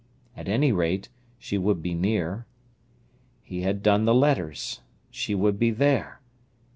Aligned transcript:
At 0.35 0.47
any 0.47 0.71
rate, 0.71 1.09
she 1.37 1.59
would 1.59 1.83
be 1.83 1.93
near. 1.93 2.47
He 3.43 3.61
had 3.61 3.83
done 3.83 4.05
the 4.05 4.15
letters. 4.15 4.81
She 5.11 5.35
would 5.35 5.59
be 5.59 5.69
there. 5.69 6.21